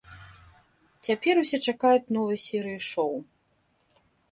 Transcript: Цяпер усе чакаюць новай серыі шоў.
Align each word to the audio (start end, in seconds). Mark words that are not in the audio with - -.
Цяпер 1.07 1.33
усе 1.43 1.59
чакаюць 1.67 2.11
новай 2.19 2.41
серыі 2.47 2.79
шоў. 2.91 3.13